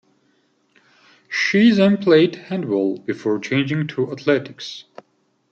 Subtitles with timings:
[1.29, 4.85] She then played handball before changing to athletics.